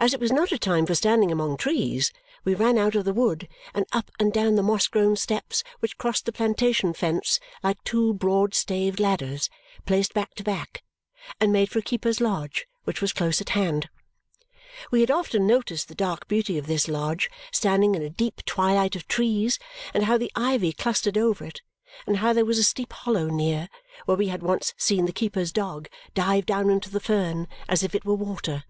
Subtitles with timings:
[0.00, 2.12] As it was not a time for standing among trees,
[2.44, 5.98] we ran out of the wood, and up and down the moss grown steps which
[5.98, 9.50] crossed the plantation fence like two broad staved ladders
[9.86, 10.84] placed back to back,
[11.40, 13.88] and made for a keeper's lodge which was close at hand.
[14.92, 18.94] We had often noticed the dark beauty of this lodge standing in a deep twilight
[18.94, 19.58] of trees,
[19.92, 21.60] and how the ivy clustered over it,
[22.06, 23.68] and how there was a steep hollow near,
[24.04, 27.96] where we had once seen the keeper's dog dive down into the fern as if
[27.96, 28.62] it were water.